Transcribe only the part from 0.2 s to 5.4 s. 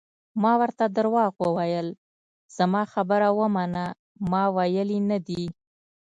ما ورته درواغ وویل: زما خبره ومنه، ما ویلي نه